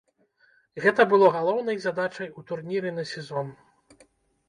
[0.85, 3.57] Гэта было галоўнай задачай у турніры на сезон.